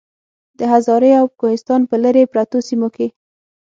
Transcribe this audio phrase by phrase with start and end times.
[0.59, 3.07] د هزارې او کوهستان پۀ لرې پرتو سيمو کې